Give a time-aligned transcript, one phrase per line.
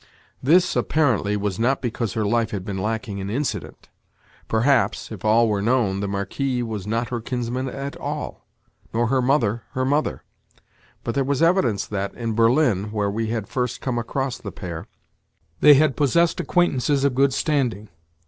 [0.41, 3.87] This, apparently, was not because her life had been lacking in incident.
[4.47, 8.43] Perhaps, if all were known, the Marquis was not her kinsman at all,
[8.95, 10.23] nor her mother, her mother;
[11.03, 14.87] but there was evidence that, in Berlin, where we had first come across the pair,
[15.59, 17.87] they had possessed acquaintances of good standing.